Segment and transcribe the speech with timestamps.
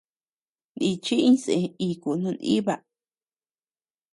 [0.77, 1.53] Nichi iñsé
[1.89, 2.73] iku no nʼiba.